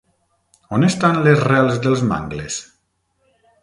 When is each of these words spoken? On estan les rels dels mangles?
On 0.77 0.87
estan 0.87 1.21
les 1.29 1.45
rels 1.51 1.79
dels 1.87 2.05
mangles? 2.11 2.63